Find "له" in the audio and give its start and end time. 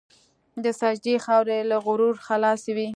1.69-1.77